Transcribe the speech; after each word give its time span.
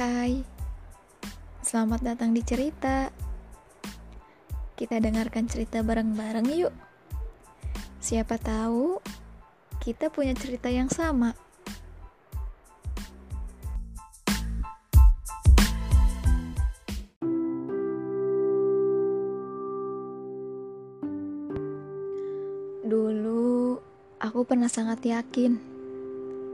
Hai, 0.00 0.40
selamat 1.60 2.00
datang 2.00 2.32
di 2.32 2.40
cerita. 2.40 3.12
Kita 4.72 4.96
dengarkan 4.96 5.44
cerita 5.44 5.84
bareng-bareng 5.84 6.48
yuk. 6.56 6.72
Siapa 8.00 8.40
tahu 8.40 8.96
kita 9.76 10.08
punya 10.08 10.32
cerita 10.32 10.72
yang 10.72 10.88
sama. 10.88 11.36
Dulu 22.88 23.76
aku 24.16 24.48
pernah 24.48 24.72
sangat 24.72 25.04
yakin, 25.04 25.60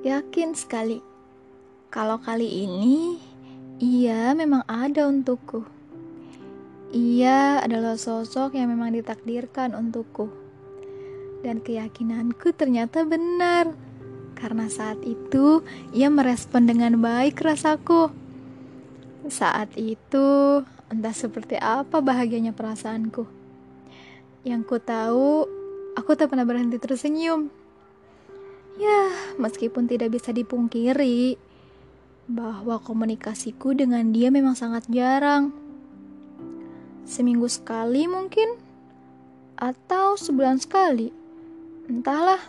yakin 0.02 0.50
sekali 0.58 0.98
kalau 1.94 2.18
kali 2.18 2.66
ini 2.66 3.35
ia 3.76 4.32
memang 4.32 4.64
ada 4.64 5.04
untukku. 5.04 5.68
Ia 6.96 7.60
adalah 7.60 8.00
sosok 8.00 8.56
yang 8.56 8.72
memang 8.72 8.96
ditakdirkan 8.96 9.76
untukku. 9.76 10.32
Dan 11.44 11.60
keyakinanku 11.60 12.56
ternyata 12.56 13.04
benar. 13.04 13.76
Karena 14.32 14.68
saat 14.72 15.00
itu 15.04 15.60
ia 15.92 16.08
merespon 16.08 16.64
dengan 16.64 16.96
baik 17.04 17.36
rasaku. 17.36 18.08
Saat 19.28 19.76
itu 19.76 20.62
entah 20.88 21.12
seperti 21.12 21.60
apa 21.60 22.00
bahagianya 22.00 22.56
perasaanku. 22.56 23.28
Yang 24.46 24.62
ku 24.64 24.76
tahu, 24.80 25.45
aku 25.98 26.16
tak 26.16 26.32
pernah 26.32 26.48
berhenti 26.48 26.80
tersenyum. 26.80 27.52
Ya, 28.80 29.12
meskipun 29.36 29.84
tidak 29.84 30.16
bisa 30.16 30.32
dipungkiri, 30.32 31.40
bahwa 32.27 32.82
komunikasiku 32.82 33.74
dengan 33.74 34.10
dia 34.10 34.35
memang 34.35 34.59
sangat 34.59 34.87
jarang. 34.91 35.55
Seminggu 37.07 37.46
sekali 37.46 38.10
mungkin, 38.10 38.59
atau 39.57 40.19
sebulan 40.19 40.59
sekali. 40.59 41.15
Entahlah, 41.87 42.43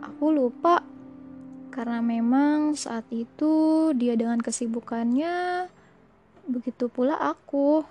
aku 0.00 0.32
lupa. 0.32 0.82
Karena 1.70 2.02
memang 2.02 2.74
saat 2.74 3.06
itu 3.14 3.92
dia 3.94 4.18
dengan 4.18 4.42
kesibukannya, 4.42 5.68
begitu 6.50 6.90
pula 6.90 7.14
aku. 7.14 7.86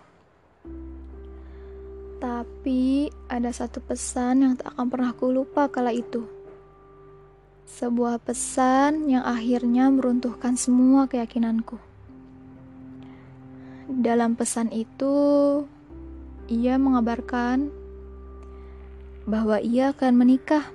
Tapi 2.20 3.08
ada 3.32 3.48
satu 3.56 3.80
pesan 3.80 4.44
yang 4.44 4.54
tak 4.60 4.76
akan 4.76 4.92
pernah 4.92 5.16
aku 5.16 5.32
lupa 5.32 5.72
kala 5.72 5.96
itu. 5.96 6.39
Sebuah 7.70 8.18
pesan 8.18 9.14
yang 9.14 9.22
akhirnya 9.22 9.94
meruntuhkan 9.94 10.58
semua 10.58 11.06
keyakinanku. 11.06 11.78
Dalam 13.86 14.34
pesan 14.34 14.74
itu, 14.74 15.14
ia 16.50 16.82
mengabarkan 16.82 17.70
bahwa 19.30 19.62
ia 19.62 19.94
akan 19.94 20.18
menikah 20.18 20.66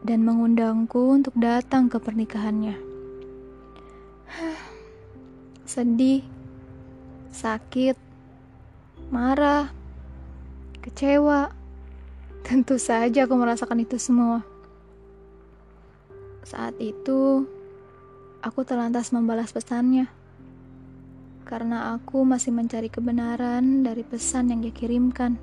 dan 0.00 0.24
mengundangku 0.24 1.20
untuk 1.20 1.36
datang 1.36 1.92
ke 1.92 2.00
pernikahannya. 2.00 2.80
Sedih, 5.68 6.24
sakit, 7.28 8.00
marah, 9.12 9.68
kecewa. 10.80 11.52
Tentu 12.40 12.80
saja 12.80 13.28
aku 13.28 13.36
merasakan 13.36 13.84
itu 13.84 14.00
semua. 14.00 14.51
Saat 16.52 16.76
itu, 16.84 17.48
aku 18.44 18.60
terlantas 18.60 19.08
membalas 19.08 19.56
pesannya. 19.56 20.04
Karena 21.48 21.96
aku 21.96 22.28
masih 22.28 22.52
mencari 22.52 22.92
kebenaran 22.92 23.80
dari 23.80 24.04
pesan 24.04 24.52
yang 24.52 24.60
dia 24.60 24.68
kirimkan. 24.68 25.40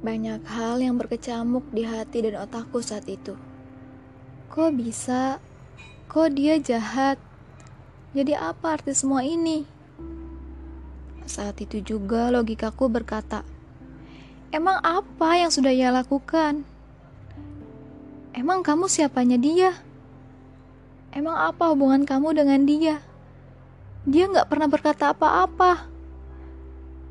Banyak 0.00 0.40
hal 0.48 0.80
yang 0.80 0.96
berkecamuk 0.96 1.68
di 1.68 1.84
hati 1.84 2.24
dan 2.24 2.48
otakku 2.48 2.80
saat 2.80 3.04
itu. 3.04 3.36
Kok 4.48 4.72
bisa? 4.72 5.36
Kok 6.08 6.28
dia 6.32 6.56
jahat? 6.56 7.20
Jadi 8.16 8.32
apa 8.32 8.80
arti 8.80 8.96
semua 8.96 9.20
ini? 9.20 9.68
Saat 11.28 11.60
itu 11.60 11.84
juga 11.84 12.32
logikaku 12.32 12.88
berkata, 12.88 13.44
Emang 14.48 14.80
apa 14.80 15.36
yang 15.36 15.52
sudah 15.52 15.76
ia 15.76 15.92
lakukan? 15.92 16.64
Emang 18.34 18.66
kamu 18.66 18.90
siapanya 18.90 19.38
dia? 19.38 19.70
Emang 21.14 21.38
apa 21.38 21.70
hubungan 21.70 22.02
kamu 22.02 22.34
dengan 22.34 22.66
dia? 22.66 22.98
Dia 24.02 24.26
nggak 24.26 24.50
pernah 24.50 24.66
berkata 24.66 25.14
apa-apa. 25.14 25.86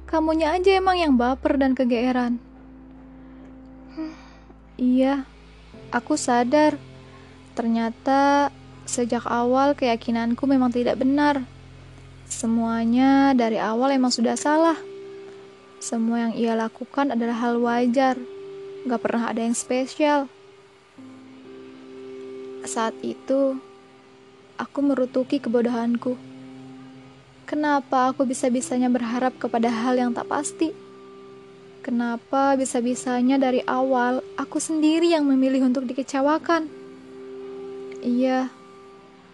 Kamunya 0.03 0.51
aja 0.51 0.75
emang 0.75 0.99
yang 0.99 1.15
baper 1.15 1.55
dan 1.55 1.71
kegeeran. 1.79 2.43
Hmm, 3.95 4.11
iya, 4.75 5.23
aku 5.95 6.19
sadar. 6.19 6.75
Ternyata 7.55 8.51
sejak 8.83 9.23
awal 9.23 9.79
keyakinanku 9.79 10.43
memang 10.43 10.75
tidak 10.75 10.99
benar. 10.99 11.47
Semuanya 12.27 13.31
dari 13.31 13.63
awal 13.63 13.95
emang 13.95 14.11
sudah 14.11 14.35
salah. 14.35 14.75
Semua 15.79 16.27
yang 16.27 16.33
ia 16.35 16.53
lakukan 16.59 17.15
adalah 17.15 17.39
hal 17.39 17.63
wajar. 17.63 18.19
Gak 18.83 18.99
pernah 18.99 19.31
ada 19.31 19.39
yang 19.39 19.55
spesial. 19.55 20.27
Saat 22.63 22.95
itu, 23.03 23.59
aku 24.55 24.79
merutuki 24.79 25.35
kebodohanku. 25.43 26.15
Kenapa 27.43 28.15
aku 28.15 28.23
bisa-bisanya 28.23 28.87
berharap 28.87 29.35
kepada 29.35 29.67
hal 29.67 29.99
yang 29.99 30.15
tak 30.15 30.31
pasti? 30.31 30.71
Kenapa 31.83 32.55
bisa-bisanya 32.55 33.35
dari 33.35 33.59
awal 33.67 34.23
aku 34.39 34.63
sendiri 34.63 35.11
yang 35.11 35.27
memilih 35.27 35.67
untuk 35.67 35.83
dikecewakan? 35.83 36.71
Iya, 37.99 38.47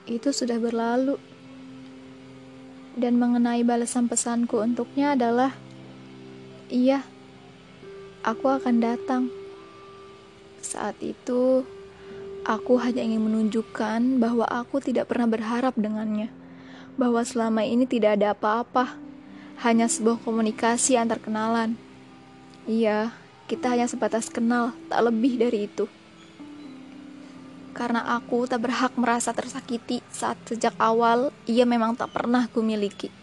itu 0.10 0.34
sudah 0.34 0.58
berlalu. 0.58 1.22
Dan 2.98 3.22
mengenai 3.22 3.62
balasan 3.62 4.10
pesanku 4.10 4.58
untuknya 4.58 5.14
adalah, 5.14 5.54
iya, 6.74 7.06
aku 8.26 8.50
akan 8.50 8.82
datang. 8.82 9.30
Saat 10.66 10.98
itu, 11.06 11.62
Aku 12.50 12.82
hanya 12.82 13.06
ingin 13.06 13.22
menunjukkan 13.30 14.18
bahwa 14.18 14.42
aku 14.50 14.82
tidak 14.82 15.14
pernah 15.14 15.30
berharap 15.30 15.78
dengannya, 15.78 16.34
bahwa 16.98 17.22
selama 17.22 17.62
ini 17.62 17.86
tidak 17.86 18.18
ada 18.18 18.34
apa-apa, 18.34 18.98
hanya 19.62 19.86
sebuah 19.86 20.18
komunikasi 20.26 20.98
antar 20.98 21.22
kenalan. 21.22 21.78
Iya, 22.66 23.14
kita 23.46 23.70
hanya 23.70 23.86
sebatas 23.86 24.34
kenal, 24.34 24.74
tak 24.90 24.98
lebih 24.98 25.38
dari 25.38 25.70
itu. 25.70 25.86
Karena 27.78 28.18
aku 28.18 28.50
tak 28.50 28.66
berhak 28.66 28.98
merasa 28.98 29.30
tersakiti 29.30 30.02
saat 30.10 30.42
sejak 30.50 30.74
awal 30.82 31.30
ia 31.46 31.70
memang 31.70 31.94
tak 31.94 32.10
pernah 32.18 32.50
kumiliki. 32.50 33.14